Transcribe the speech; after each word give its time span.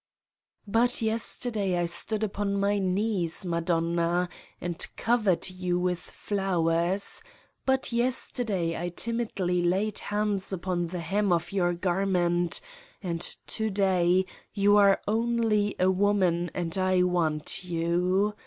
But 0.67 1.03
yesterday 1.03 1.77
I 1.77 1.85
stood 1.85 2.23
upon 2.23 2.59
my 2.59 2.79
knees, 2.79 3.45
Madonna, 3.45 4.29
and 4.59 4.83
covered 4.97 5.47
you 5.51 5.77
with 5.77 5.99
flowers: 5.99 7.21
but 7.67 7.91
yesterday 7.93 8.75
I 8.81 8.89
timidly 8.89 9.61
laid 9.61 9.99
hands 9.99 10.51
upon 10.51 10.87
the 10.87 11.01
hem 11.01 11.31
of 11.31 11.51
your 11.51 11.73
garment, 11.73 12.61
and 13.03 13.21
to 13.45 13.69
day 13.69 14.25
you 14.55 14.75
are 14.75 14.99
only 15.07 15.75
a 15.77 15.91
woman 15.91 16.49
and 16.55 16.75
I 16.79 17.03
want 17.03 17.63
you. 17.63 18.33